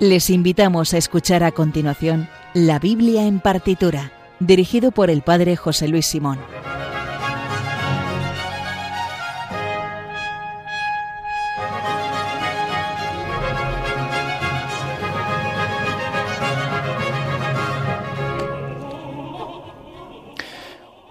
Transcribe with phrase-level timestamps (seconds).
[0.00, 5.88] Les invitamos a escuchar a continuación La Biblia en partitura, dirigido por el Padre José
[5.88, 6.38] Luis Simón.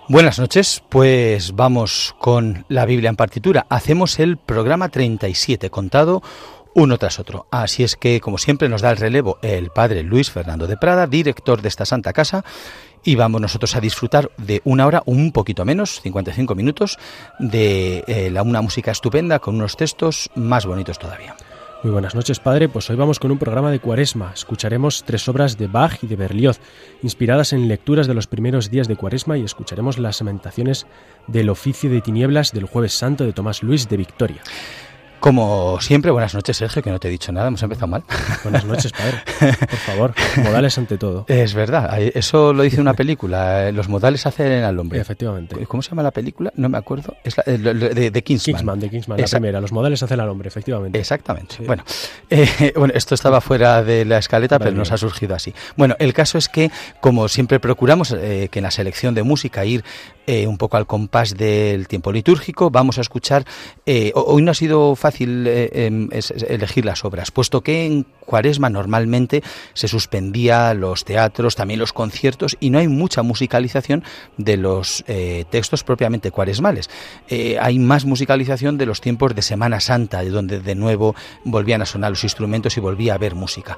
[0.08, 3.67] Buenas noches, pues vamos con la Biblia en partitura.
[3.69, 6.23] Hacemos el programa 37, contado
[6.73, 7.48] uno tras otro.
[7.52, 11.08] Así es que, como siempre, nos da el relevo el padre Luis Fernando de Prada,
[11.08, 12.44] director de esta Santa Casa,
[13.04, 16.98] y vamos nosotros a disfrutar de una hora, un poquito menos, 55 minutos,
[17.40, 21.36] de eh, la, una música estupenda con unos textos más bonitos todavía.
[21.81, 22.67] Muy buenas noches, padre.
[22.67, 24.33] Pues hoy vamos con un programa de Cuaresma.
[24.33, 26.59] Escucharemos tres obras de Bach y de Berlioz,
[27.02, 30.88] inspiradas en lecturas de los primeros días de Cuaresma, y escucharemos las lamentaciones
[31.28, 34.42] del oficio de tinieblas del Jueves Santo de Tomás Luis de Victoria.
[35.20, 38.03] Como siempre, buenas noches, Sergio, que no te he dicho nada, hemos empezado mal.
[38.44, 39.22] Buenas noches, padre.
[39.59, 41.26] Por favor, modales ante todo.
[41.28, 45.00] Es verdad, eso lo dice una película, eh, los modales hacen al hombre.
[45.00, 45.66] Efectivamente.
[45.66, 46.53] ¿Cómo se llama la película?
[46.56, 47.16] No me acuerdo.
[47.23, 48.56] Es la, de, de, Kingsman.
[48.56, 50.98] Kingsman, de Kingsman, la primera, los modales hacen al hombre, efectivamente.
[50.98, 51.58] Exactamente.
[51.66, 51.83] Bueno,
[52.30, 55.54] eh, bueno, esto estaba fuera de la escaleta, pero nos ha surgido así.
[55.76, 59.66] Bueno, el caso es que, como siempre procuramos eh, que en la selección de música
[59.66, 59.83] ir
[60.47, 63.45] un poco al compás del tiempo litúrgico, vamos a escuchar,
[64.13, 66.09] hoy no ha sido fácil eh, em,
[66.47, 69.41] elegir las obras, puesto que en Cuaresma normalmente
[69.73, 74.03] se suspendía los teatros, también los conciertos, y no hay mucha musicalización
[74.38, 76.89] de los eh, textos propiamente cuaresmales.
[77.27, 81.81] Eh, hay más musicalización de los tiempos de Semana Santa, de donde de nuevo volvían
[81.81, 83.77] a sonar los instrumentos y volvía a haber música.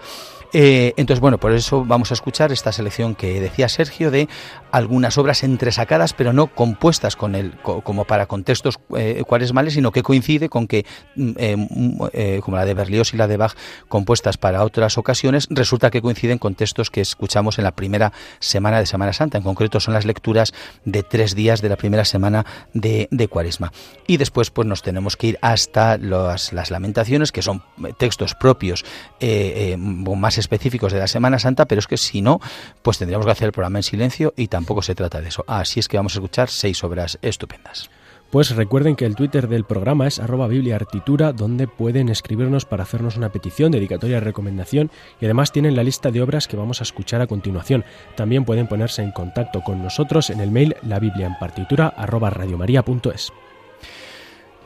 [0.53, 4.27] entonces, bueno, por eso vamos a escuchar esta selección que decía Sergio de
[4.71, 8.79] algunas obras entresacadas, pero no compuestas con el, como para contextos
[9.27, 10.85] cuaresmales, sino que coincide con que
[11.15, 13.53] Mm, eh, mm, eh, como la de Berlioz y la de Bach,
[13.87, 18.79] compuestas para otras ocasiones, resulta que coinciden con textos que escuchamos en la primera semana
[18.79, 19.37] de Semana Santa.
[19.37, 20.53] En concreto son las lecturas
[20.85, 23.71] de tres días de la primera semana de, Cuaresma.
[24.07, 27.63] Y después pues nos tenemos que ir hasta las lamentaciones, que son
[27.97, 28.83] textos propios
[29.19, 32.39] eh, más específicos de la Semana Santa, pero es que si no,
[32.81, 35.45] pues tendríamos que hacer el programa en silencio y tampoco se trata de eso.
[35.47, 37.89] Así es que vamos a escuchar seis obras estupendas.
[38.29, 43.17] Pues recuerden que el Twitter del programa es arroba bibliaartitura, donde pueden escribirnos para hacernos
[43.17, 47.21] una petición, dedicatoria, recomendación y además tienen la lista de obras que vamos a escuchar
[47.21, 47.83] a continuación.
[48.15, 52.29] También pueden ponerse en contacto con nosotros en el mail la biblia en partitura arroba
[52.29, 53.33] radiomaria.es.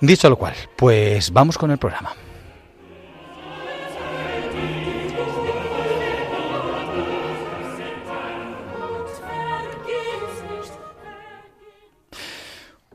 [0.01, 2.13] Dicho lo cual, pues vamos con el programa.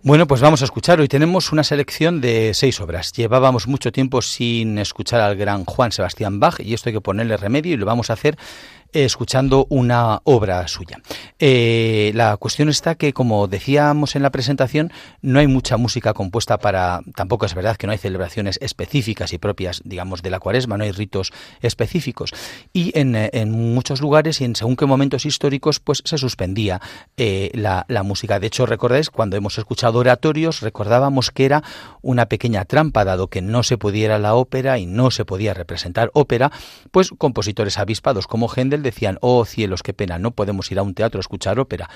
[0.03, 0.99] Bueno, pues vamos a escuchar.
[0.99, 3.13] Hoy tenemos una selección de seis obras.
[3.13, 7.37] Llevábamos mucho tiempo sin escuchar al gran Juan Sebastián Bach y esto hay que ponerle
[7.37, 8.39] remedio y lo vamos a hacer
[8.93, 10.99] escuchando una obra suya.
[11.39, 14.93] Eh, la cuestión está que, como decíamos en la presentación,
[15.23, 19.39] no hay mucha música compuesta para, tampoco es verdad que no hay celebraciones específicas y
[19.39, 22.33] propias, digamos, de la cuaresma, no hay ritos específicos.
[22.73, 23.11] Y en,
[23.51, 26.81] muchos lugares y en según qué momentos históricos, pues se suspendía
[27.17, 28.39] eh, la, la música.
[28.41, 31.63] De hecho, recordáis, cuando hemos escuchado oratorios, recordábamos que era
[32.03, 36.11] una pequeña trampa, dado que no se pudiera la ópera y no se podía representar
[36.15, 36.51] ópera,
[36.91, 40.95] pues compositores avispados como Händel decían, oh cielos, qué pena, no podemos ir a un
[40.95, 41.89] teatro a escuchar ópera,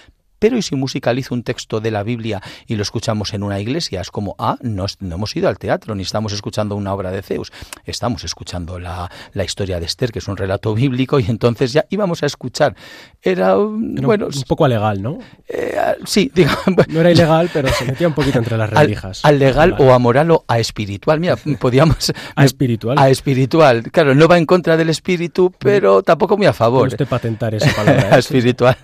[0.45, 4.03] pero ¿y si musicalizo un texto de la Biblia y lo escuchamos en una iglesia?
[4.03, 7.51] Es como, ah, no, hemos ido al teatro, ni estamos escuchando una obra de Zeus,
[7.87, 9.11] estamos escuchando la,
[9.43, 12.77] historia de Esther, que es un relato bíblico, y entonces ya íbamos a escuchar.
[13.25, 14.27] Era, bueno...
[14.27, 15.19] Un poco alegal, ¿no?
[15.49, 15.75] Eh,
[16.05, 16.89] sí, digamos...
[16.89, 19.25] No era ilegal, pero se metía un poquito entre las rendijas.
[19.25, 21.21] Al, legal o a moral o a espiritual.
[21.21, 22.13] Mira, podíamos...
[22.37, 22.99] a espiritual.
[22.99, 23.91] A espiritual.
[23.91, 26.89] Claro, no va en contra del espíritu, pero tampoco muy a favor.
[26.89, 28.11] usted patentar esa palabra.
[28.17, 28.19] ¿eh?
[28.19, 28.77] espiritual.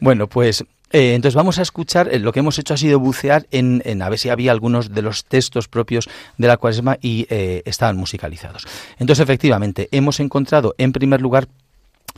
[0.00, 3.46] bueno, pues eh, entonces vamos a escuchar, eh, lo que hemos hecho ha sido bucear
[3.50, 6.08] en, a ver si había algunos de los textos propios
[6.38, 8.66] de la cuaresma y eh, estaban musicalizados.
[8.98, 11.48] Entonces efectivamente hemos encontrado en primer lugar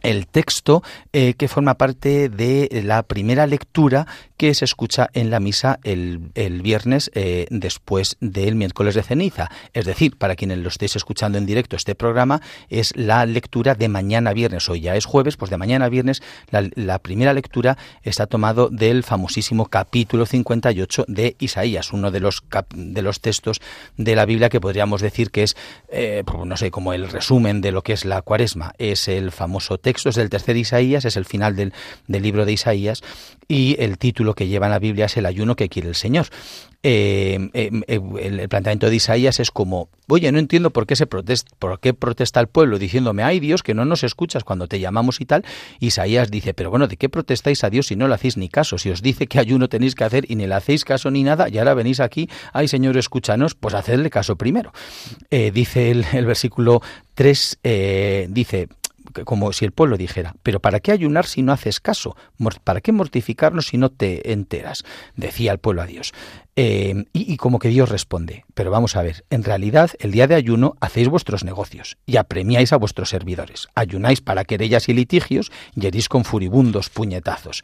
[0.03, 4.07] el texto eh, que forma parte de la primera lectura
[4.37, 6.31] que se escucha en la misa el,
[6.63, 9.51] viernes eh, después del miércoles de ceniza.
[9.73, 13.89] Es decir, para quienes lo estéis escuchando en directo este programa, es la lectura de
[13.89, 14.69] mañana viernes.
[14.69, 19.67] Hoy ya es jueves, pues de mañana viernes la, primera lectura está tomado del famosísimo
[19.67, 22.45] capítulo 58 de Isaías, uno de los,
[22.75, 23.61] de los textos
[23.97, 25.57] de la Biblia que podríamos decir que es,
[25.89, 28.73] eh, pues no sé, como el resumen de lo que es la cuaresma.
[28.79, 31.73] Es el famoso texto texto es del tercer Isaías, es el final del,
[32.09, 33.03] del libro de Isaías,
[33.49, 36.27] y el título que lleva en la Biblia es El ayuno que quiere el Señor.
[36.83, 41.07] Eh, eh, eh, el, planteamiento de Isaías es como, oye, no entiendo por qué se
[41.07, 44.79] protesta, por qué protesta el pueblo diciéndome, ay Dios, que no nos escuchas cuando te
[44.79, 45.45] llamamos y tal.
[45.81, 48.77] Isaías dice, pero bueno, ¿de qué protestáis a Dios si no le hacéis ni caso?
[48.77, 51.49] Si os dice que ayuno tenéis que hacer y ni le hacéis caso ni nada,
[51.49, 54.73] y ahora venís aquí, ay Señor, escúchanos, pues hacedle caso primero.
[55.31, 56.83] dice el, el, versículo
[57.15, 57.59] 3,
[58.29, 58.69] dice,
[59.25, 62.17] como si el pueblo dijera, pero ¿para qué ayunar si no haces caso?
[62.65, 64.85] ¿Para qué mortificarnos si no te enteras?
[65.17, 66.13] Decía el pueblo a Dios.
[66.57, 70.35] Eh, y, como que Dios responde, pero vamos a ver, en realidad el día de
[70.35, 75.87] ayuno hacéis vuestros negocios y apremiáis a vuestros servidores, ayunáis para querellas y litigios y
[75.87, 77.63] herís con furibundos puñetazos.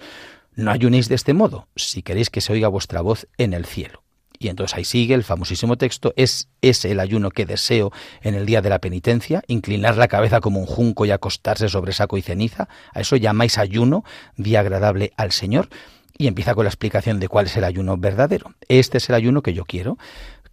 [0.54, 4.03] No ayunéis de este modo, si queréis que se oiga vuestra voz en el cielo.
[4.38, 7.92] Y entonces ahí sigue el famosísimo texto, es ese el ayuno que deseo
[8.22, 11.92] en el día de la penitencia, inclinar la cabeza como un junco y acostarse sobre
[11.92, 14.04] saco y ceniza, a eso llamáis ayuno,
[14.36, 15.68] día agradable al Señor,
[16.16, 18.54] y empieza con la explicación de cuál es el ayuno verdadero.
[18.68, 19.98] Este es el ayuno que yo quiero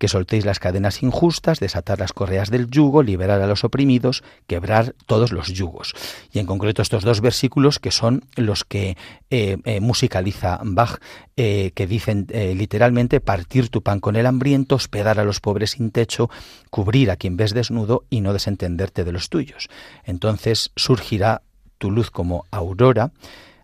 [0.01, 4.95] que soltéis las cadenas injustas, desatar las correas del yugo, liberar a los oprimidos, quebrar
[5.06, 5.94] todos los yugos.
[6.31, 8.98] Y en concreto estos dos versículos que son los que
[9.30, 11.00] eh, eh, musicaliza Bach,
[11.38, 15.92] eh, que dicen literalmente partir tu pan con el hambriento, hospedar a los pobres sin
[15.92, 16.31] techo,
[16.71, 19.69] cubrir a quien ves desnudo y no desentenderte de los tuyos.
[20.03, 21.44] Entonces surgirá
[21.77, 23.12] tu luz como aurora,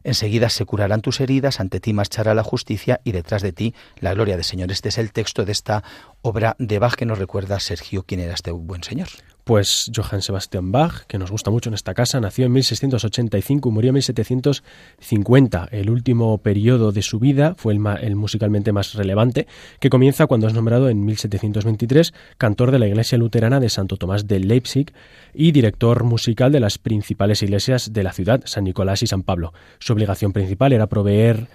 [0.08, 4.14] Enseguida se curarán tus heridas, ante ti marchará la justicia y detrás de ti la
[4.14, 4.72] gloria del Señor.
[4.72, 5.84] Este es el texto de esta
[6.22, 9.10] obra de Bach que nos recuerda, Sergio, quién era este buen señor.
[9.48, 13.72] Pues Johann Sebastian Bach, que nos gusta mucho en esta casa, nació en 1685 y
[13.72, 15.70] murió en 1750.
[15.72, 19.48] El último periodo de su vida fue el, el, musicalmente más relevante,
[19.80, 24.28] que comienza cuando es nombrado en 1723 cantor de la iglesia luterana de Santo Tomás
[24.28, 24.92] de Leipzig
[25.34, 29.54] y director musical de las principales iglesias de la ciudad, San Nicolás y San Pablo.
[29.80, 31.48] Su obligación principal era proveer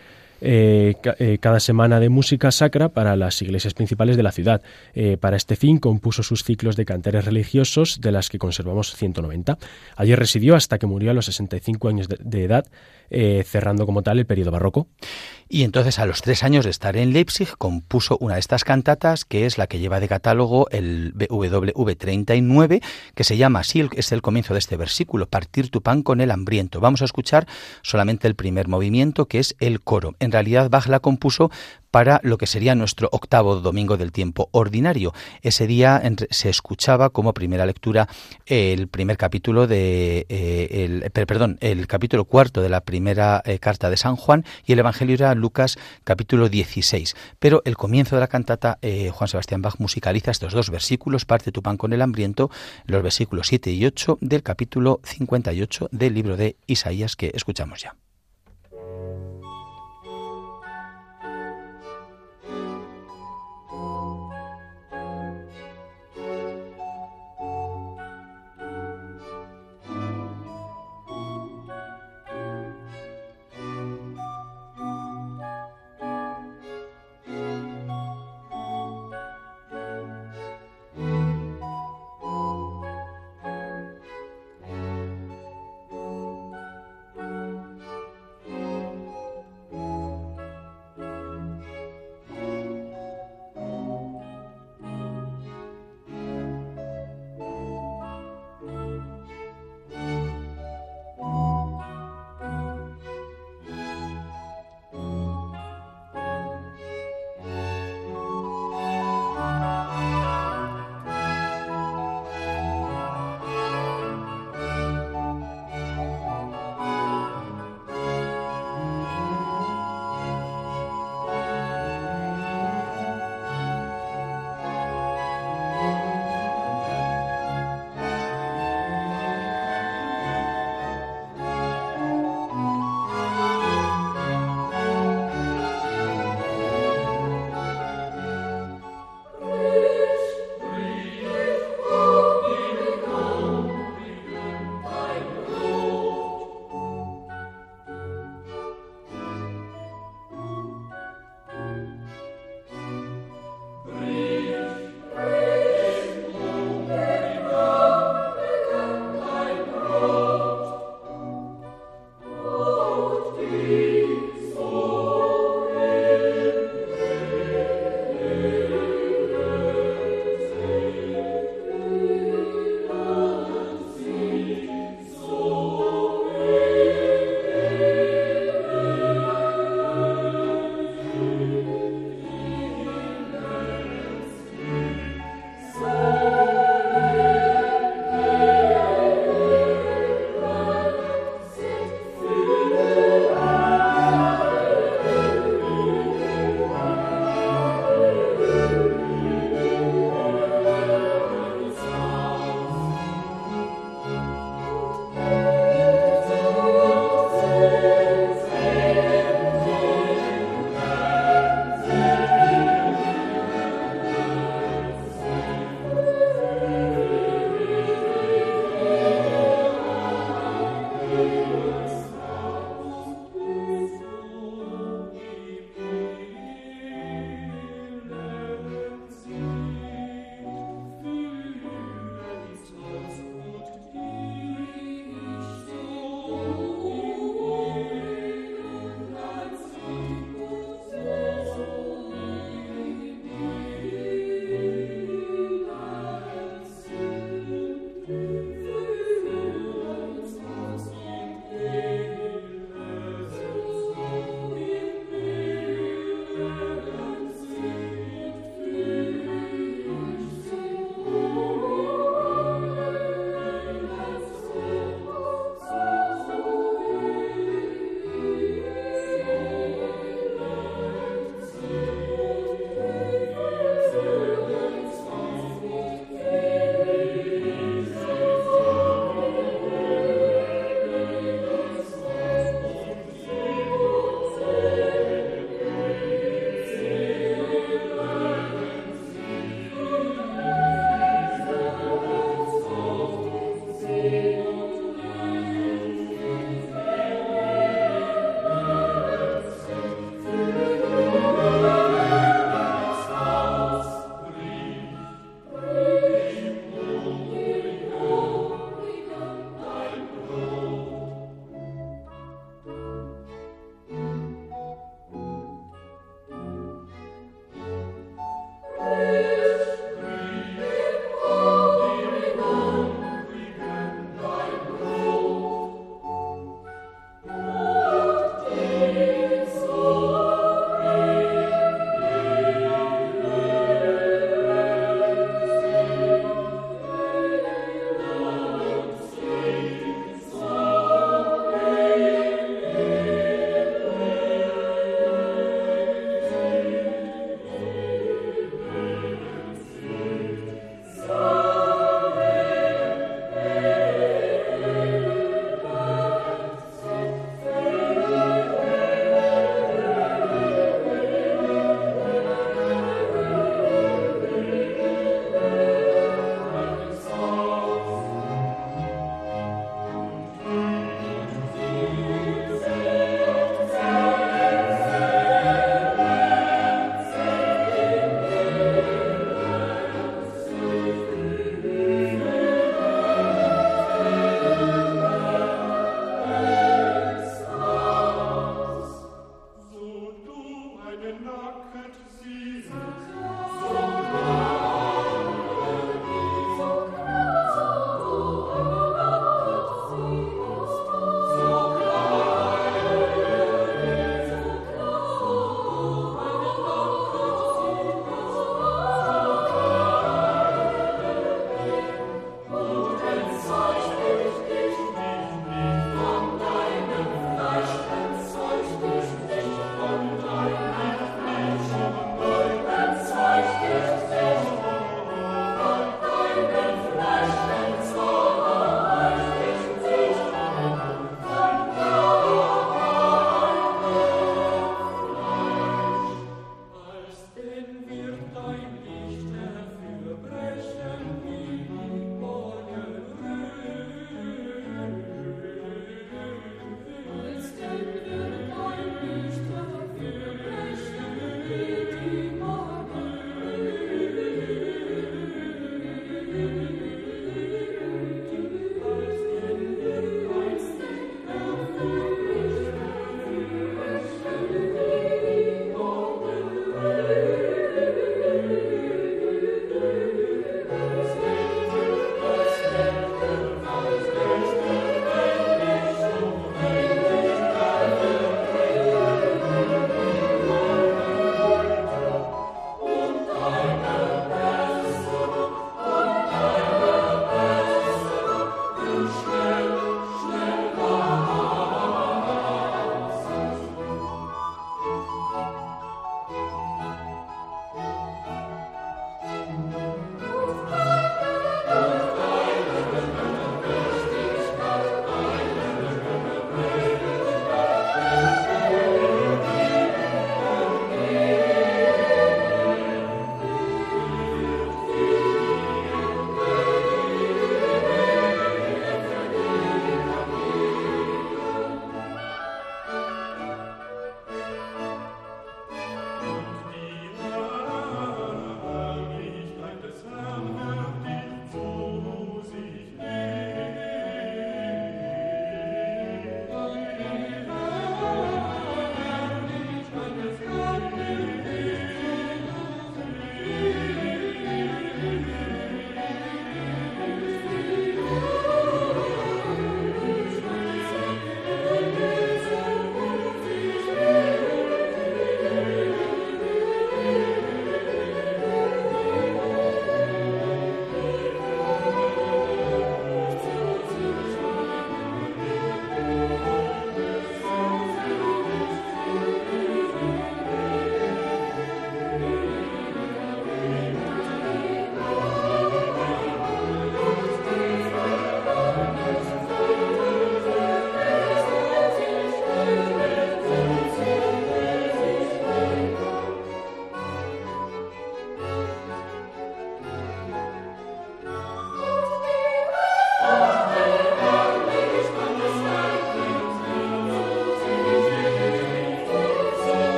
[0.45, 4.61] eh, eh, cada semana de música sacra para las iglesias principales de la ciudad.
[4.93, 9.57] Eh, para este fin compuso sus ciclos de cantares religiosos, de las que conservamos 190.
[9.97, 12.67] Allí residió hasta que murió a los 65 años de edad
[13.15, 14.89] eh, cerrando como tal el periodo barroco.
[15.49, 19.27] Y entonces a los tres años de estar en Leipzig compuso una de estas cantatas
[19.27, 22.83] que es la que lleva de catálogo el WV39
[23.15, 26.31] que se llama así, es el comienzo de este versículo, partir tu pan con el
[26.31, 26.81] hambriento.
[26.81, 27.47] Vamos a escuchar
[27.83, 30.15] solamente el primer movimiento que es el coro.
[30.19, 31.51] En realidad Bach la compuso
[31.93, 35.13] para lo que sería nuestro octavo domingo del tiempo ordinario.
[35.43, 38.09] Ese día se escuchaba como primera lectura
[38.47, 43.91] el primer capítulo de eh, el, perdón, el capítulo cuarto de la primera eh, carta
[43.91, 47.15] de San Juan y el Evangelio era Lucas capítulo 16.
[47.39, 51.53] Pero el comienzo de la cantata eh, Juan Sebastián Bach musicaliza estos dos versículos, parte
[51.53, 52.51] tu pan con el hambriento,
[52.87, 58.02] los versículos 7 y 8 del capítulo 58 del libro de Isaías que escuchamos ya.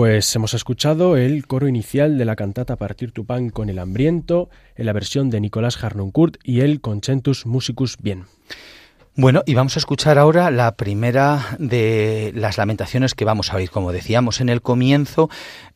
[0.00, 4.48] Pues hemos escuchado el coro inicial de la cantata Partir tu pan con el hambriento,
[4.74, 8.24] en la versión de Nicolás Harnoncourt y el Concentus Musicus Bien.
[9.14, 13.68] Bueno, y vamos a escuchar ahora la primera de las lamentaciones que vamos a oír.
[13.68, 15.28] Como decíamos en el comienzo,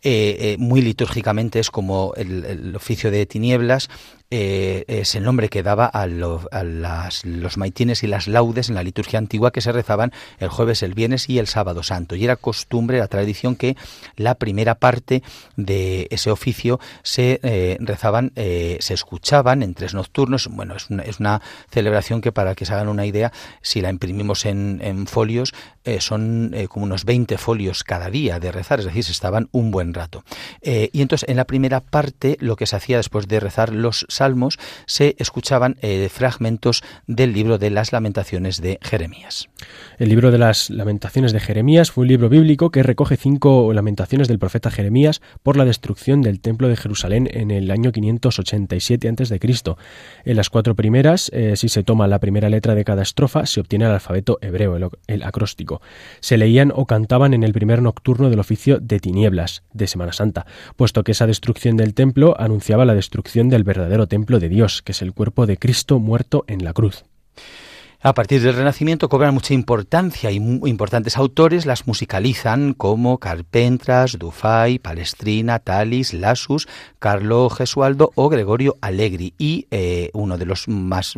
[0.02, 3.90] eh, eh, muy litúrgicamente es como el, oficio de tinieblas,
[4.36, 9.20] eh, es el nombre que daba a, los maitines y las laudes en la liturgia
[9.20, 12.16] antigua que se rezaban el jueves, el viernes y el sábado santo.
[12.16, 13.76] Y era costumbre, la tradición, que
[14.16, 15.22] la primera parte
[15.56, 20.48] de ese oficio se eh, rezaban, eh, se escuchaban en tres nocturnos.
[20.48, 24.80] Bueno, es una, celebración que para que se hagan una idea, si la imprimimos en,
[24.82, 25.54] en folios,
[25.98, 29.92] son como unos 20 folios cada día de rezar, es decir, se estaban un buen
[29.92, 30.24] rato.
[30.62, 34.58] y entonces en la primera parte lo que se hacía después de rezar los salmos
[34.86, 39.50] se escuchaban eh, fragmentos del libro de las lamentaciones de Jeremías.
[39.98, 44.28] El libro de las lamentaciones de Jeremías fue un libro bíblico que recoge cinco lamentaciones
[44.28, 49.40] del profeta Jeremías por la destrucción del templo de Jerusalén en el año 587 a.C.
[50.24, 53.60] En las cuatro primeras, eh, si se toma la primera letra de cada estrofa, se
[53.60, 55.82] obtiene el alfabeto hebreo, el, el acróstico.
[56.20, 60.46] Se leían o cantaban en el primer nocturno del oficio de tinieblas de Semana Santa,
[60.76, 64.92] puesto que esa destrucción del templo anunciaba la destrucción del verdadero templo de Dios, que
[64.92, 67.04] es el cuerpo de Cristo muerto en la cruz.
[68.06, 74.78] A partir del Renacimiento cobran mucha importancia y importantes autores las musicalizan como Carpentras, Dufay,
[74.78, 79.32] Palestrina, Talis, Lasus, Carlo Gesualdo o Gregorio Allegri.
[79.38, 81.14] Y eh, uno de los más,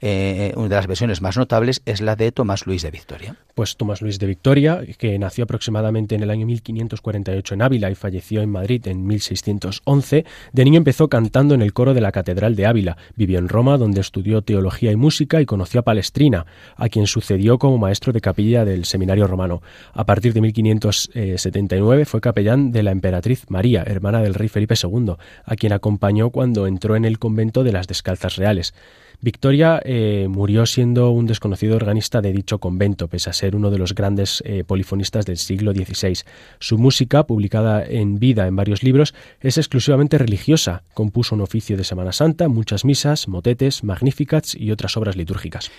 [0.00, 3.36] eh, una de las versiones más notables es la de Tomás Luis de Victoria.
[3.54, 7.94] Pues Tomás Luis de Victoria, que nació aproximadamente en el año 1548 en Ávila y
[7.94, 10.24] falleció en Madrid en 1611,
[10.54, 12.96] de niño empezó cantando en el coro de la Catedral de Ávila.
[13.14, 17.58] Vivió en Roma, donde estudió teología y música y conoció a Palestrina a quien sucedió
[17.58, 19.62] como maestro de capilla del Seminario Romano.
[19.92, 25.14] A partir de 1579 fue capellán de la emperatriz María, hermana del rey Felipe II,
[25.44, 28.74] a quien acompañó cuando entró en el convento de las Descalzas Reales.
[29.22, 33.76] Victoria eh, murió siendo un desconocido organista de dicho convento, pese a ser uno de
[33.76, 36.20] los grandes eh, polifonistas del siglo XVI.
[36.58, 40.84] Su música, publicada en vida en varios libros, es exclusivamente religiosa.
[40.94, 45.70] Compuso un oficio de Semana Santa, muchas misas, motetes, magnificats y otras obras litúrgicas.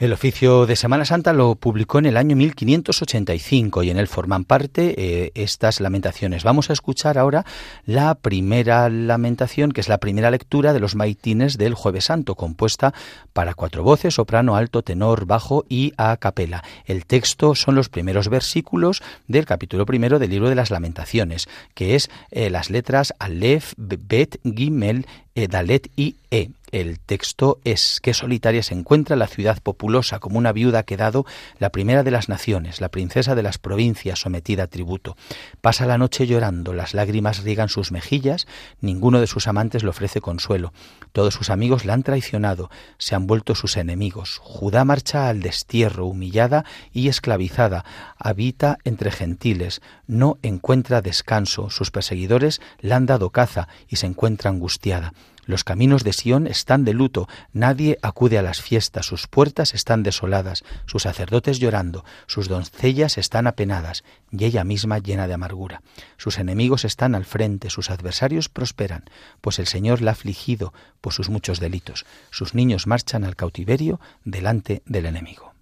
[0.00, 4.44] El oficio de Semana Santa lo publicó en el año 1585 y en él forman
[4.46, 6.42] parte eh, estas lamentaciones.
[6.42, 7.44] Vamos a escuchar ahora
[7.84, 12.94] la primera lamentación, que es la primera lectura de los maitines del Jueves Santo, compuesta
[13.34, 16.64] para cuatro voces, soprano, alto, tenor, bajo y a capela.
[16.86, 21.94] El texto son los primeros versículos del capítulo primero del libro de las lamentaciones, que
[21.94, 26.50] es eh, las letras Aleph, Bet, Gimel, Dalet y E.
[26.70, 31.26] El texto es que solitaria se encuentra la ciudad populosa como una viuda quedado,
[31.58, 35.16] la primera de las naciones, la princesa de las provincias sometida a tributo.
[35.60, 38.46] Pasa la noche llorando, las lágrimas riegan sus mejillas,
[38.80, 40.72] ninguno de sus amantes le ofrece consuelo.
[41.10, 44.38] Todos sus amigos la han traicionado, se han vuelto sus enemigos.
[44.40, 47.84] Judá marcha al destierro, humillada y esclavizada,
[48.16, 54.50] habita entre gentiles, no encuentra descanso, sus perseguidores la han dado caza y se encuentra
[54.50, 55.12] angustiada.
[55.50, 60.04] Los caminos de Sión están de luto, nadie acude a las fiestas, sus puertas están
[60.04, 65.82] desoladas, sus sacerdotes llorando, sus doncellas están apenadas, y ella misma llena de amargura.
[66.18, 69.10] Sus enemigos están al frente, sus adversarios prosperan,
[69.40, 72.06] pues el Señor la ha afligido por sus muchos delitos.
[72.30, 75.52] Sus niños marchan al cautiverio delante del enemigo.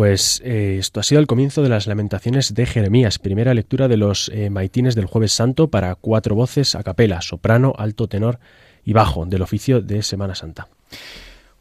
[0.00, 3.98] Pues eh, esto ha sido el comienzo de las lamentaciones de Jeremías, primera lectura de
[3.98, 8.38] los eh, maitines del jueves santo para cuatro voces a capela, soprano, alto, tenor
[8.82, 10.68] y bajo, del oficio de Semana Santa.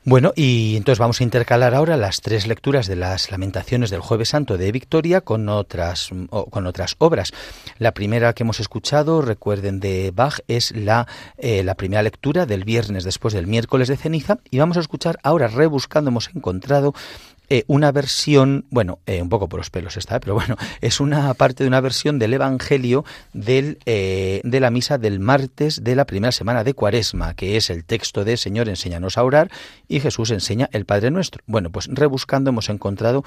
[0.06, 4.30] Bueno, y entonces vamos a intercalar ahora las tres lecturas de las Lamentaciones del Jueves
[4.30, 6.10] Santo de Victoria con otras,
[6.50, 7.34] con otras obras.
[7.78, 12.64] La primera que hemos escuchado, recuerden, de Bach es la, eh, la primera lectura del
[12.64, 16.94] viernes después del miércoles de ceniza y vamos a escuchar ahora, rebuscando, hemos encontrado
[17.50, 21.34] eh, una versión, bueno, eh, un poco por los pelos está, pero bueno, es una
[21.34, 26.06] parte de una versión del Evangelio del, eh, de la misa del martes de la
[26.06, 29.50] primera semana de Cuaresma, que es el texto de Señor, enséñanos a orar,
[29.88, 31.44] y Jesús enseña el Padre Nuestro.
[31.48, 33.24] Bueno, pues rebuscando hemos encontrado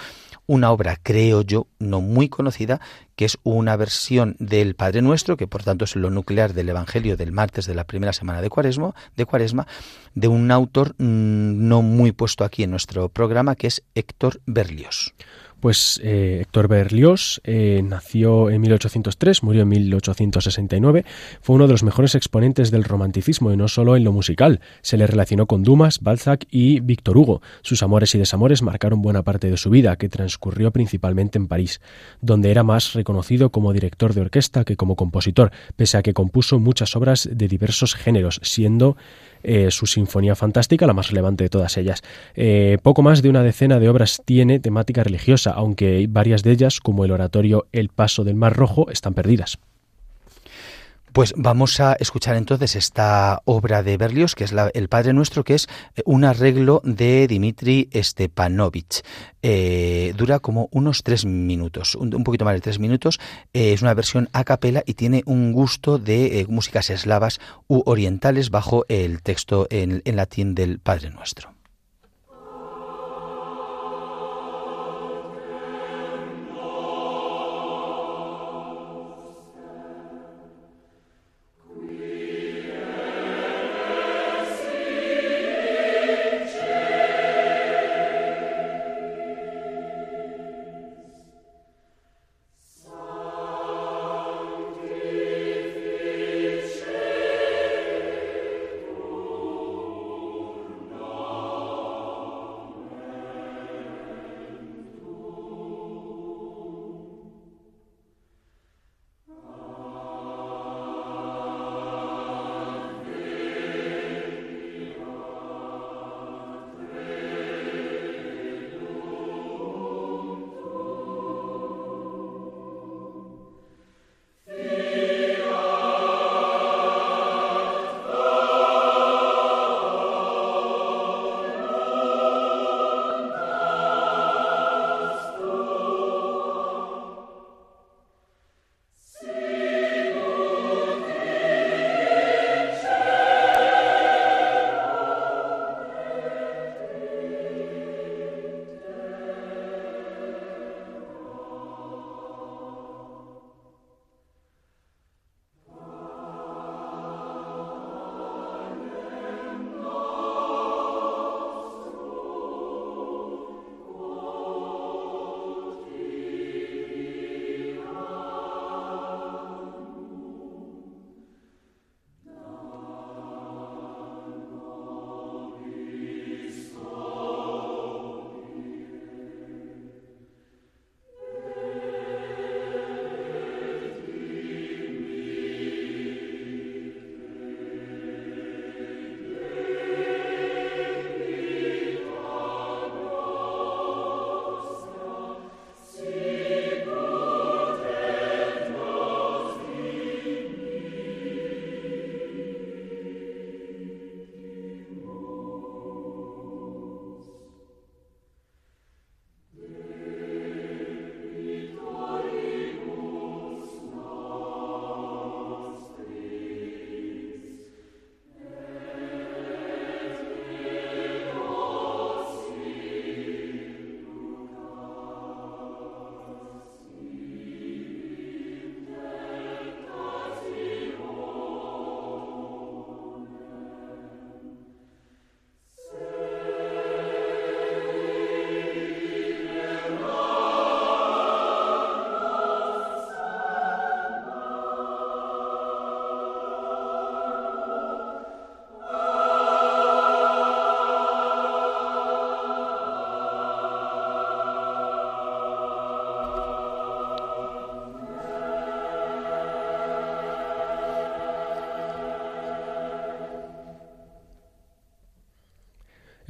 [0.46, 2.80] una obra, creo yo, no muy conocida,
[3.16, 7.16] que es una versión del Padre Nuestro, que por tanto es lo nuclear del Evangelio
[7.16, 9.66] del martes de la primera semana de Cuaresma, de, Cuaresma,
[10.14, 15.14] de un autor mm, no muy puesto aquí en nuestro programa, que es Héctor Berlioz.
[15.62, 21.04] Pues eh, Héctor Berlioz eh, nació en 1803, murió en 1869,
[21.40, 24.58] fue uno de los mejores exponentes del romanticismo y no solo en lo musical.
[24.80, 27.42] Se le relacionó con Dumas, Balzac y Víctor Hugo.
[27.60, 31.80] Sus amores y desamores marcaron buena parte de su vida, que transcurrió principalmente en París,
[32.20, 36.58] donde era más reconocido como director de orquesta que como compositor, pese a que compuso
[36.58, 38.96] muchas obras de diversos géneros, siendo
[39.44, 42.02] eh, su Sinfonía Fantástica, la más relevante de todas ellas.
[42.82, 47.04] Poco más de una decena de obras tiene temática religiosa, aunque varias de ellas, como
[47.04, 49.58] el oratorio El Paso del Mar Rojo, están perdidas.
[51.12, 55.54] Pues vamos a escuchar entonces esta obra de Berlioz, que es el Padre Nuestro, que
[55.54, 59.02] es eh, un arreglo de Dimitri Stepanovich.
[59.42, 63.20] Eh, dura como unos tres minutos, un, poquito más de tres minutos.
[63.52, 68.48] Eh, es una versión a capela y tiene un gusto de músicas eslavas u orientales
[68.48, 71.52] bajo el texto en latín del Padre Nuestro.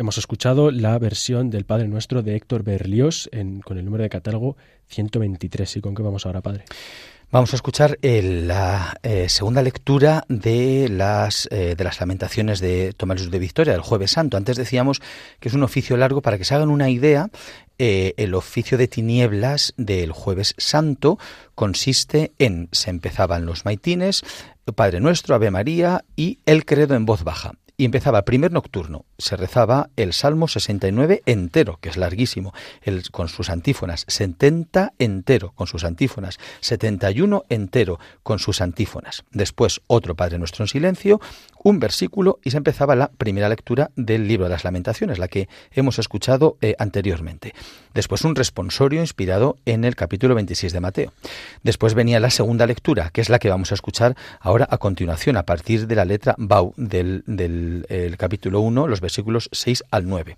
[0.03, 3.31] Hemos escuchado la versión del Padre Nuestro de Héctor Berlioz
[3.65, 4.57] con el número de catálogo
[4.89, 5.77] 123.
[5.77, 6.65] ¿Y con qué vamos ahora, Padre?
[7.31, 13.31] Vamos a escuchar la eh, segunda lectura de las, eh, de las lamentaciones de Tomás
[13.31, 14.37] de Victoria, del Jueves Santo.
[14.37, 15.01] Antes decíamos
[15.39, 17.31] que es un oficio largo para que se hagan una idea.
[17.79, 21.21] Eh, el oficio de tinieblas del Jueves Santo
[21.55, 24.25] consiste en, se empezaban los maitines,
[24.75, 29.05] Padre Nuestro, Ave María y el credo en voz baja y empezaba primer nocturno.
[29.23, 32.53] Se rezaba el Salmo 69 entero, que es larguísimo,
[33.13, 39.23] con sus antífonas, 70 entero con sus antífonas, 71 entero con sus antífonas.
[39.31, 41.21] Después otro Padre Nuestro en silencio,
[41.63, 45.49] un versículo y se empezaba la primera lectura del libro de las lamentaciones, la que
[45.71, 47.55] hemos escuchado eh, anteriormente.
[47.95, 51.13] Después un responsorio inspirado en el capítulo 26 de Mateo.
[51.63, 55.37] Después venía la segunda lectura, que es la que vamos a escuchar ahora a continuación,
[55.37, 59.12] a partir de la letra Bau del, del capítulo 1, los versículos
[59.53, 60.37] 6 al 9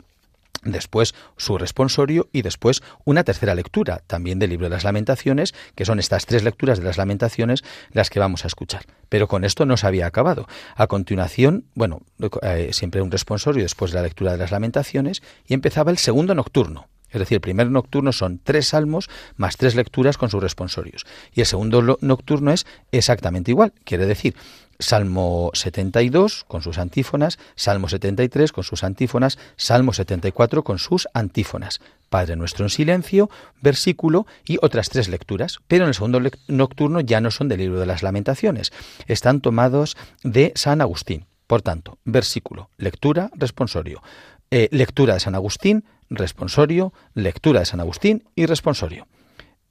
[0.65, 5.85] después su responsorio y después una tercera lectura, también del libro de las lamentaciones, que
[5.85, 8.85] son estas tres lecturas de las lamentaciones las que vamos a escuchar.
[9.09, 10.49] Pero con esto no se había acabado.
[10.75, 12.03] A continuación, bueno,
[12.43, 16.35] eh, siempre un responsorio después de la lectura de las lamentaciones y empezaba el segundo
[16.35, 16.89] nocturno.
[17.11, 21.07] Es decir, el primer nocturno son tres salmos más tres lecturas con sus responsorios.
[21.33, 23.73] Y el segundo nocturno es exactamente igual.
[23.85, 24.35] Quiere decir,
[24.79, 31.81] Salmo 72 con sus antífonas, Salmo 73 con sus antífonas, Salmo 74 con sus antífonas.
[32.09, 35.59] Padre nuestro en silencio, versículo y otras tres lecturas.
[35.67, 38.73] Pero en el segundo nocturno ya no son del libro de las lamentaciones,
[39.07, 41.27] están tomados de San Agustín.
[41.47, 44.03] Por tanto, versículo, lectura, responsorio.
[44.51, 49.07] Eh, lectura de San Agustín, responsorio, lectura de San Agustín y responsorio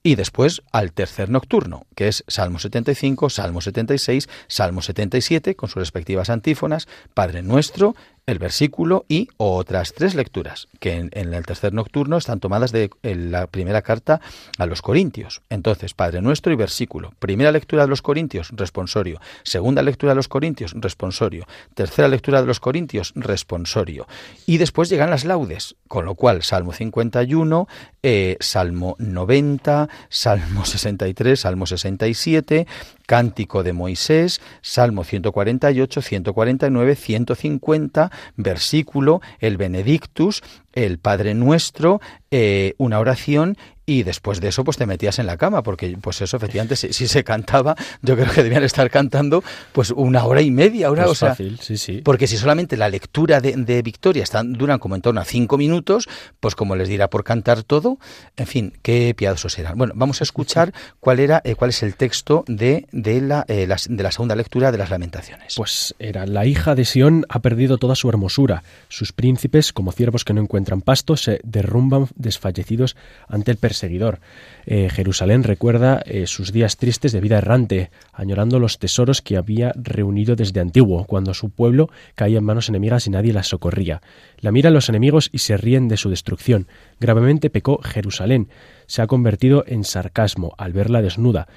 [0.04, 5.78] y después al tercer nocturno, que es Salmo 75, Salmo 76, Salmo 77, con sus
[5.78, 12.18] respectivas antífonas, Padre Nuestro, el versículo y otras tres lecturas, que en, el tercer nocturno
[12.18, 14.22] están tomadas de la primera carta
[14.58, 15.42] a los Corintios.
[15.50, 17.12] Entonces, Padre Nuestro y versículo.
[17.20, 19.20] Primera lectura de los Corintios, responsorio.
[19.44, 21.46] Segunda lectura de los Corintios, responsorio.
[21.74, 24.08] Tercera lectura de los Corintios, responsorio.
[24.46, 27.68] Y después llegan las laudes, con lo cual Salmo 51,
[28.04, 32.68] eh, Salmo 90, Salmo 63, Salmo 67,
[33.06, 40.42] Cántico de Moisés, Salmo 148, 149, 150, versículo, el Benedictus,
[40.74, 45.38] el Padre Nuestro, eh, una oración y después de eso pues te metías en la
[45.38, 49.92] cama porque pues eso efectivamente si, se cantaba yo creo que debían estar cantando pues
[49.92, 52.02] una hora y media una pues fácil, sí, sí.
[52.04, 56.08] porque si solamente la lectura de, Victoria están, duran como en torno a cinco minutos
[56.40, 57.98] pues como les dirá por cantar todo
[58.38, 59.78] en fin qué piadosos eran.
[59.78, 63.68] Bueno vamos a escuchar cuál era eh, cuál es el texto de, de, la, eh,
[63.68, 65.56] de la segunda lectura de las lamentaciones.
[65.58, 68.64] Pues era la hija de Sión ha perdido toda su hermosura.
[68.88, 72.96] Sus príncipes como ciervos que no encuentran pasto se derrumban desfallecidos
[73.28, 74.20] ante el seguidor.
[74.66, 79.74] Eh, Jerusalén recuerda eh, sus días tristes de vida errante, añorando los tesoros que había
[79.76, 84.02] reunido desde antiguo, cuando su pueblo caía en manos enemigas y nadie la socorría.
[84.40, 86.68] La miran los enemigos y se ríen de su destrucción.
[87.00, 88.50] Gravemente pecó Jerusalén.
[88.86, 91.48] Se ha convertido en sarcasmo al verla desnuda.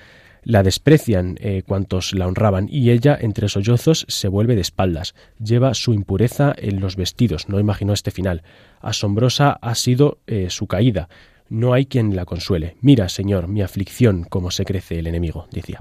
[0.42, 5.14] La desprecian eh, cuantos la honraban y ella, entre sollozos, se vuelve de espaldas.
[5.42, 7.48] Lleva su impureza en los vestidos.
[7.48, 8.42] No imaginó este final.
[8.80, 11.08] Asombrosa ha sido su caída.
[11.48, 12.76] No hay quien la consuele.
[12.80, 15.80] Mira, Señor, mi aflicción, cómo se crece el enemigo, decía.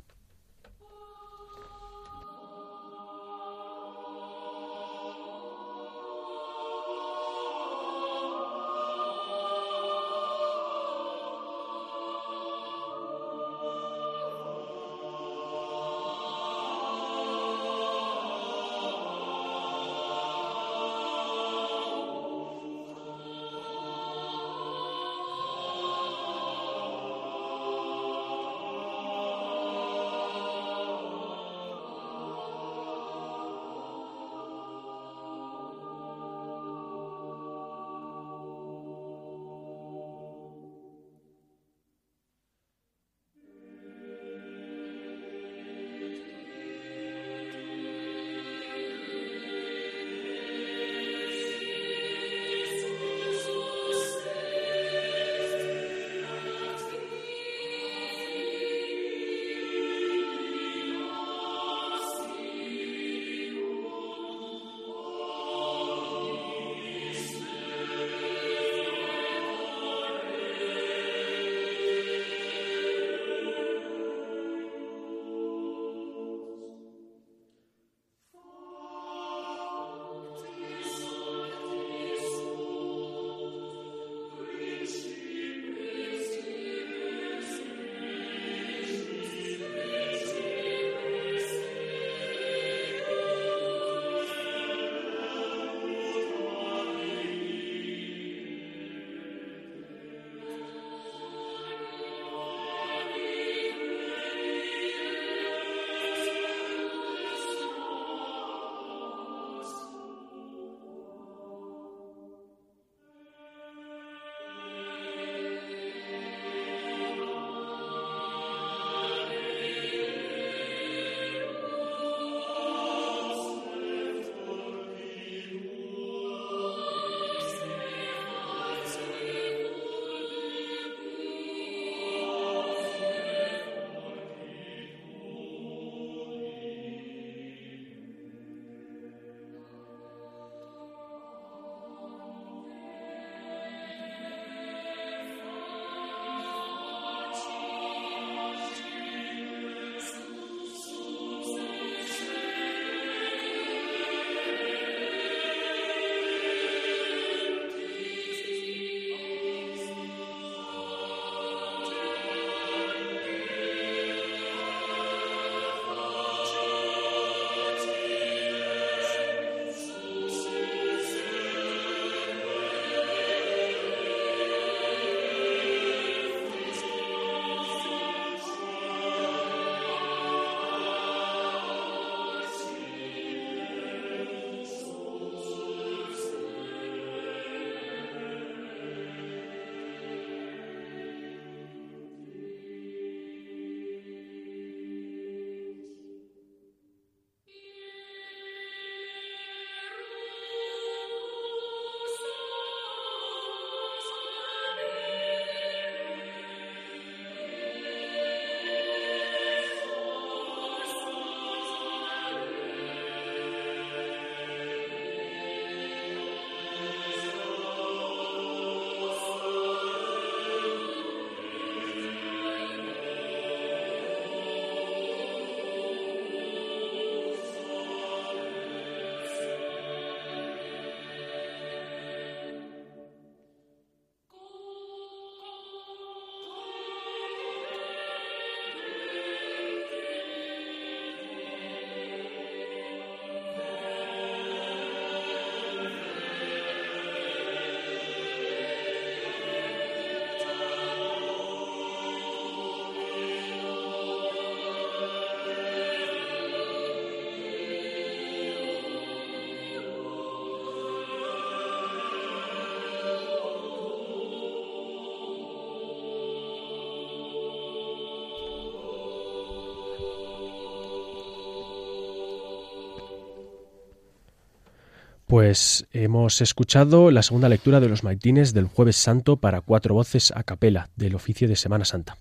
[275.36, 280.32] Pues hemos escuchado la segunda lectura de los maitines del Jueves Santo para cuatro voces
[280.34, 282.16] a capela del oficio de Semana Santa.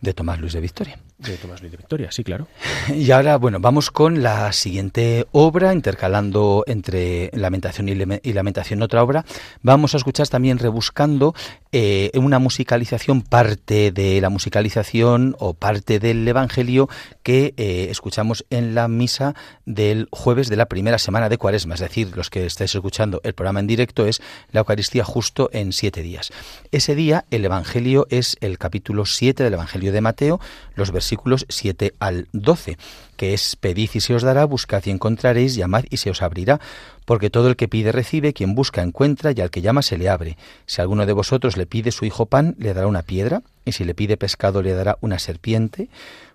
[0.00, 1.00] De Tomás Luis de Victoria.
[1.18, 2.46] De Tomás Luis de Victoria, sí, claro.
[2.94, 9.24] Y ahora, bueno, vamos con la siguiente obra, intercalando entre Lamentación y Lamentación otra obra.
[9.62, 11.34] Vamos a escuchar también rebuscando
[11.70, 16.88] eh, una musicalización, parte de la musicalización o parte del Evangelio
[17.22, 21.74] que eh, escuchamos en la misa del jueves de la primera semana de Cuaresma.
[21.74, 24.20] Es decir, los que estáis escuchando el programa en directo es
[24.50, 26.32] la Eucaristía justo en siete días.
[26.72, 30.40] Ese día el Evangelio es el capítulo 7 del Evangelio de Mateo,
[30.74, 32.78] los versículos versículos 7 al 12,
[33.16, 36.58] que es pedid y se os dará, buscad y encontraréis, llamad y se os abrirá,
[37.04, 40.08] porque todo el que pide recibe, quien busca encuentra, y al que llama se le
[40.08, 40.38] abre.
[40.64, 43.84] Si alguno de vosotros le pide su hijo pan, le dará una piedra, y si
[43.84, 45.88] le pide pescado, le dará una serpiente.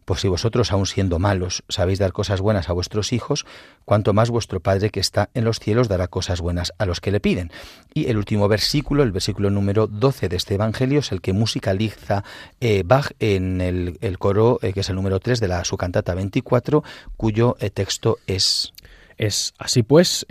[0.07, 3.45] Pues si vosotros, aun siendo malos, sabéis dar cosas buenas a vuestros hijos,
[3.83, 7.11] cuanto más vuestro Padre que está en los cielos dará cosas buenas a los que
[7.11, 7.51] le piden.
[7.93, 12.23] Y el último versículo, el versículo número 12 de este Evangelio, es el que musicaliza
[12.61, 16.15] eh, Bach en el, coro, eh, que es el número 3 de la, su cantata
[16.15, 16.85] 24,
[17.17, 18.73] cuyo eh, texto es...
[19.17, 20.27] Es así pues,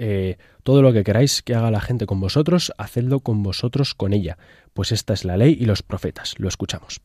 [0.63, 4.39] todo lo que queráis que haga la gente con vosotros, hacedlo con vosotros con ella,
[4.75, 6.37] pues esta es la ley y los profetas.
[6.39, 7.01] Lo escuchamos.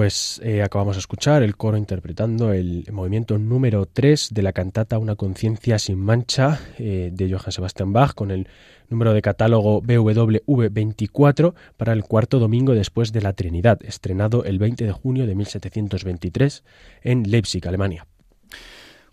[0.00, 4.96] Pues eh, acabamos de escuchar el coro interpretando el movimiento número 3 de la cantata
[4.96, 8.48] Una conciencia sin mancha eh, de Johann Sebastian Bach con el
[8.88, 14.58] número de catálogo BWV 24 para el cuarto domingo después de la Trinidad, estrenado el
[14.58, 16.64] 20 de junio de 1723
[17.02, 18.06] en Leipzig, Alemania.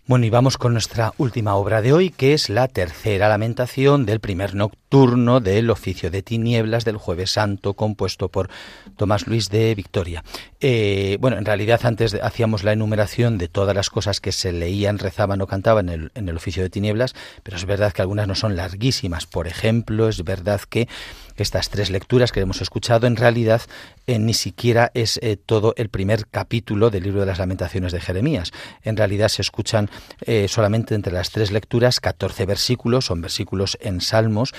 [0.08, 4.20] Bueno, y vamos con nuestra última obra de hoy, que es la tercera lamentación del
[4.20, 8.48] primer nocturno del oficio de tinieblas del jueves santo, compuesto por
[8.96, 10.24] Tomás Luis de Victoria.
[10.60, 14.98] Eh, bueno, en realidad antes hacíamos la enumeración de todas las cosas que se leían,
[14.98, 18.26] rezaban o cantaban en el, en el oficio de tinieblas, pero es verdad que algunas
[18.26, 19.26] no son larguísimas.
[19.26, 20.88] Por ejemplo, es verdad que
[21.36, 23.60] estas tres lecturas que hemos escuchado en realidad
[24.08, 28.00] eh, ni siquiera es eh, todo el primer capítulo del libro de las lamentaciones de
[28.00, 28.52] Jeremías.
[28.82, 29.90] En realidad se escuchan
[30.22, 34.54] eh, solamente entre las tres lecturas 14 versículos, son versículos en salmos,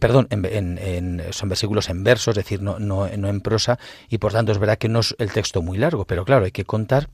[0.00, 3.78] perdón, en, son versículos en versos, es decir, no, no, no en prosa,
[4.08, 6.50] y por tanto es verdad que no es el texto muy largo, pero claro, hay
[6.50, 7.10] que contar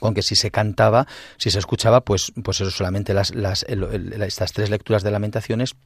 [0.00, 1.06] con que si se cantaba,
[1.36, 5.76] si se escuchaba, pues, pues eso solamente las, las, estas tres lecturas de lamentaciones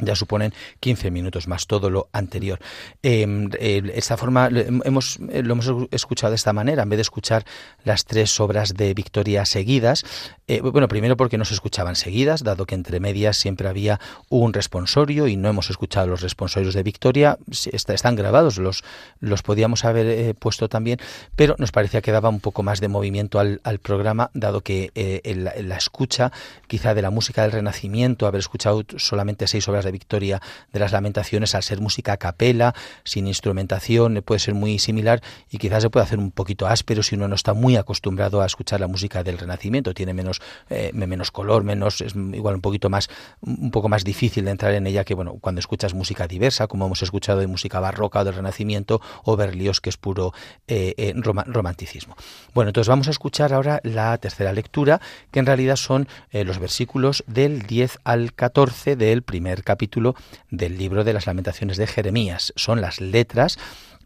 [0.00, 2.58] ya suponen 15 minutos más todo lo anterior.
[3.02, 7.44] Em, esta forma hemos, eh, lo hemos escuchado de esta manera, en vez de escuchar
[7.84, 10.04] las tres obras de Victoria seguidas,
[10.46, 14.52] eh, bueno, primero porque no se escuchaban seguidas, dado que entre medias siempre había un
[14.52, 17.38] responsorio y no hemos escuchado los responsorios de Victoria,
[17.72, 18.84] están grabados, los,
[19.20, 20.98] los podíamos haber eh, puesto también,
[21.36, 24.90] pero nos parecía que daba un poco más de movimiento al, programa, dado que
[25.34, 26.32] la escucha
[26.66, 30.40] quizá de la música del Renacimiento, haber escuchado solamente seis obras de Victoria
[30.72, 32.74] de las Lamentaciones, al ser música a capela,
[33.04, 37.14] sin instrumentación, puede ser muy similar y quizás se puede hacer un poquito áspero si
[37.14, 41.30] uno no está muy acostumbrado a escuchar la música del Renacimiento, tiene menos, eh, menos
[41.30, 43.08] color, menos, es igual un poquito más,
[43.40, 46.86] un poco más difícil de entrar en ella que bueno, cuando escuchas música diversa, como
[46.86, 50.32] hemos escuchado de música barroca o del Renacimiento, o Berlioz, que es puro
[50.66, 52.16] eh, eh, romanticismo.
[52.54, 57.24] Bueno, entonces vamos a escuchar ahora la tercera lectura, que en realidad son los versículos
[57.26, 60.14] del 10 al 14 del primer capítulo capítulo
[60.50, 62.52] del libro de las lamentaciones de Jeremías.
[62.56, 63.58] Son las letras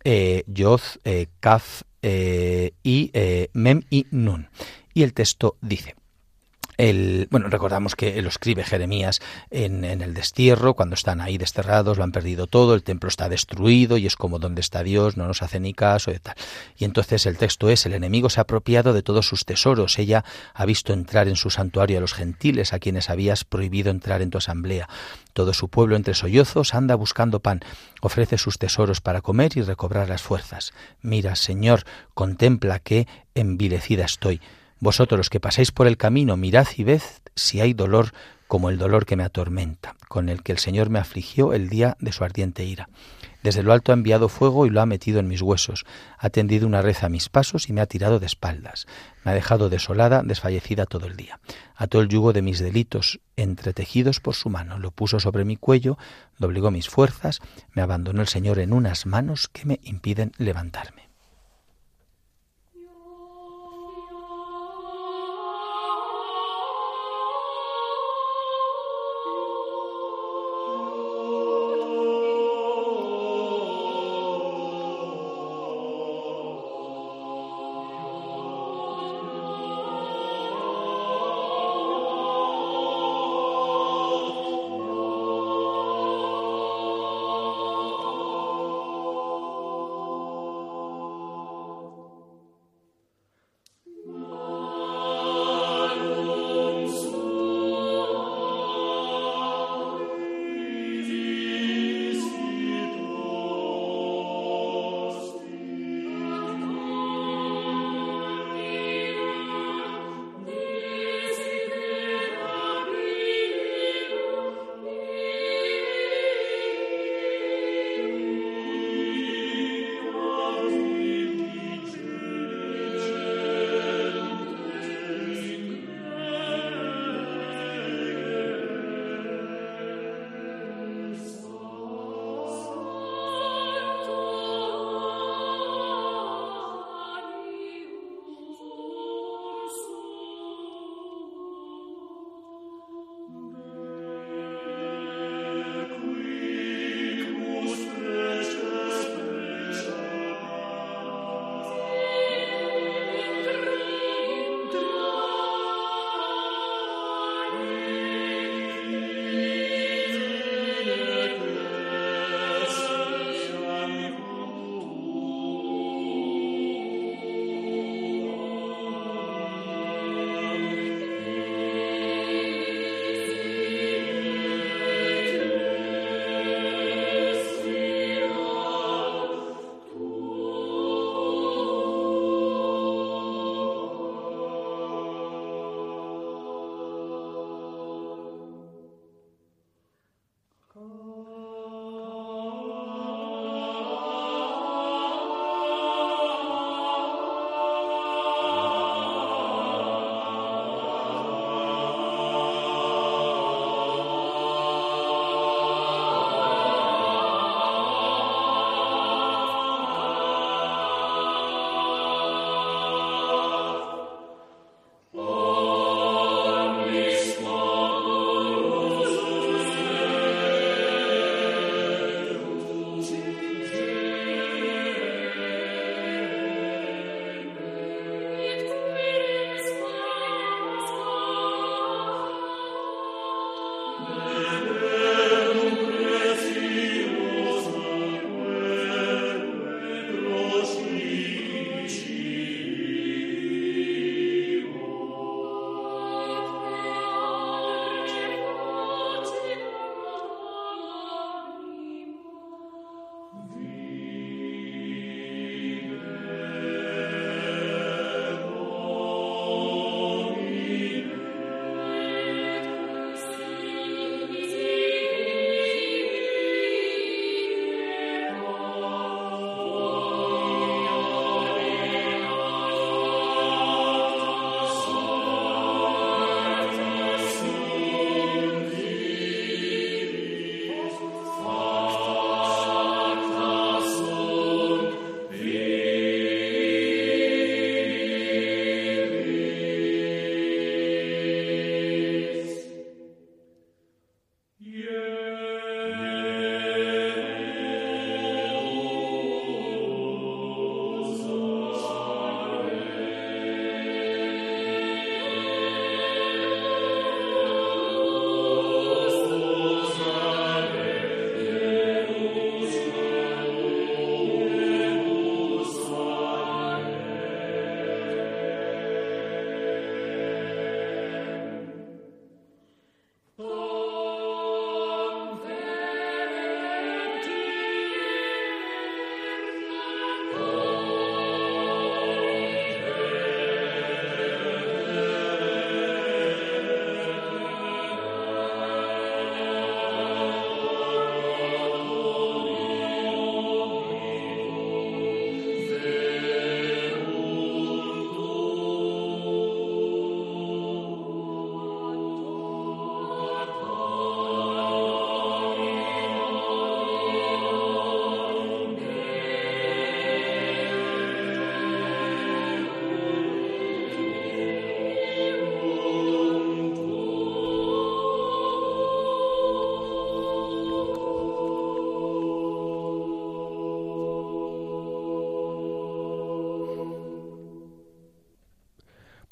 [0.05, 4.49] eh, Yod, eh, Kaf eh, y eh, Mem y Nun.
[4.95, 5.97] Y el texto dice,
[7.31, 9.21] bueno, recordamos que lo escribe Jeremías
[9.51, 13.97] en, el destierro, cuando están ahí desterrados, lo han perdido todo, el templo está destruido
[13.97, 16.35] y es como donde está Dios, no nos hace ni caso y tal.
[16.77, 20.25] Y entonces el texto es, el enemigo se ha apropiado de todos sus tesoros, ella
[20.53, 24.31] ha visto entrar en su santuario a los gentiles, a quienes habías prohibido entrar en
[24.31, 24.89] tu asamblea.
[25.33, 27.61] Todo su pueblo entre sollozos anda buscando pan,
[28.03, 30.73] ofrece sus tesoros para comer y recobrar las fuerzas.
[31.01, 34.41] Mira, Señor, contempla que envilecida estoy.
[34.79, 37.03] Vosotros los que pasáis por el camino, mirad y ved
[37.35, 38.13] si hay dolor
[38.47, 41.97] como el dolor que me atormenta, con el que el Señor me afligió el día
[41.99, 42.89] de su ardiente ira.
[43.43, 45.85] Desde lo alto ha enviado fuego y lo ha metido en mis huesos,
[46.19, 48.87] ha tendido una red a mis pasos y me ha tirado de espaldas,
[49.25, 51.39] me ha dejado desolada, desfallecida todo el día.
[51.77, 55.97] Ató el yugo de mis delitos, entretejidos por su mano, lo puso sobre mi cuello,
[56.39, 57.41] doblegó mis fuerzas,
[57.73, 61.06] me abandonó el Señor en unas manos que me impiden levantarme.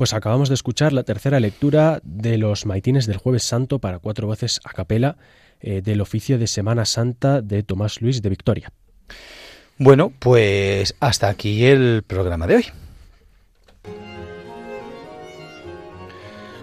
[0.04, 4.26] Pues acabamos de escuchar la tercera lectura de los maitines del Jueves Santo para cuatro
[4.26, 5.16] voces a capela
[5.62, 8.70] eh, del oficio de Semana Santa de Tomás Luis de Victoria.
[9.78, 12.66] Bueno, pues hasta aquí el programa de hoy.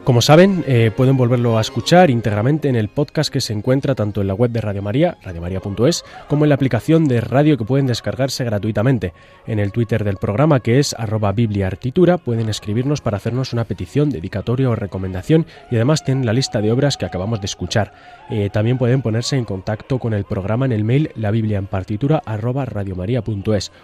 [0.04, 4.22] Como saben, eh, pueden volverlo a escuchar íntegramente en el podcast que se encuentra tanto
[4.22, 7.86] en la web de Radio María, radiomaria.es, como en la aplicación de radio que pueden
[7.86, 9.14] descargarse gratuitamente.
[9.45, 14.10] En el Twitter del programa, que es arroba bibliaartitura, pueden escribirnos para hacernos una petición,
[14.10, 17.93] dedicatoria o recomendación y además tienen la lista de obras que acabamos de escuchar.
[18.32, 21.32] Eh, también pueden ponerse en contacto con el programa en el mail la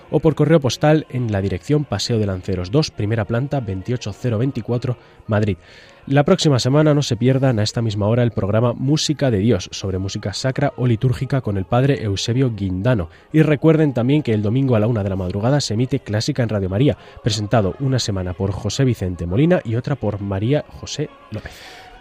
[0.09, 4.97] o por correo postal en la dirección Paseo de Lanceros 2, primera planta 28024,
[5.27, 5.57] Madrid.
[6.07, 9.67] La próxima semana no se pierdan a esta misma hora el programa Música de Dios
[9.73, 13.09] sobre música sacra o litúrgica con el padre Eusebio Guindano.
[13.33, 16.43] Y recuerden también que el domingo a la una de la madrugada se emite Clásica
[16.43, 21.09] en Radio María, presentado una semana por José Vicente Molina y otra por María José
[21.29, 21.51] López.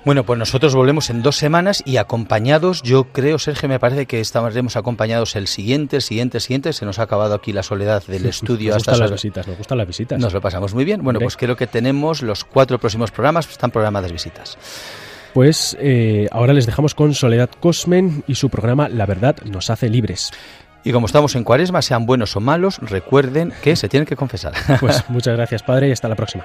[0.07, 4.21] Bueno, pues nosotros volvemos en dos semanas y acompañados, yo creo, Sergio, me parece que
[4.21, 6.73] estaremos acompañados el siguiente, el siguiente, el siguiente.
[6.73, 8.73] Se nos ha acabado aquí la soledad del estudio.
[8.73, 10.21] Nos gustan las visitas, nos gustan las visitas.
[10.21, 11.03] Nos lo pasamos muy bien.
[11.03, 14.57] Bueno, pues creo que tenemos los cuatro próximos programas, están programadas visitas.
[15.35, 19.89] Pues eh, ahora les dejamos con Soledad Cosmen y su programa La verdad nos hace
[19.89, 20.31] libres.
[20.85, 24.53] Y como estamos en cuaresma, sean buenos o malos, recuerden que se tienen que confesar.
[24.79, 26.45] Pues muchas gracias, Padre, y hasta la próxima.